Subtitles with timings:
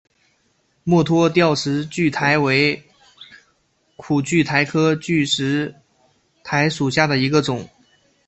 [0.83, 2.83] 墨脱吊石苣苔为
[3.97, 5.75] 苦苣苔科吊石
[6.41, 7.69] 苣苔属下的一个种。